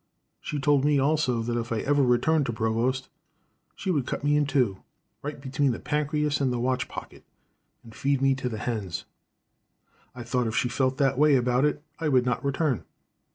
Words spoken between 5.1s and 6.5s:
right between the pancreas